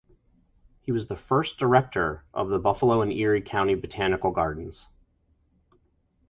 [0.81, 4.87] He was the first director of the Buffalo and Erie County Botanical Gardens.